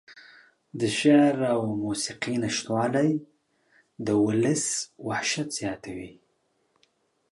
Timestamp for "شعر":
0.97-1.35